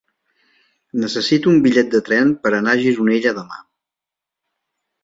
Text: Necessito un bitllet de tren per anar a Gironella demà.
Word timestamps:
Necessito 1.03 1.51
un 1.53 1.61
bitllet 1.67 1.93
de 1.97 2.01
tren 2.09 2.35
per 2.47 2.55
anar 2.61 2.75
a 2.75 2.83
Gironella 2.83 3.39
demà. 3.43 3.65